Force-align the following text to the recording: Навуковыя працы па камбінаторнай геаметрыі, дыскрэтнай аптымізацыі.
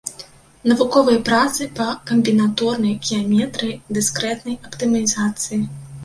Навуковыя 0.69 1.17
працы 1.27 1.65
па 1.79 1.85
камбінаторнай 2.11 2.95
геаметрыі, 3.09 3.75
дыскрэтнай 3.99 4.57
аптымізацыі. 4.71 5.61